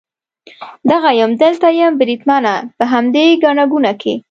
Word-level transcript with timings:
دغه 0.91 1.09
یم، 1.19 1.31
دلته 1.43 1.67
یم 1.79 1.93
بریدمنه، 1.99 2.55
په 2.77 2.83
همدې 2.93 3.25
ګڼه 3.43 3.63
ګوڼه 3.71 3.93
کې. 4.01 4.13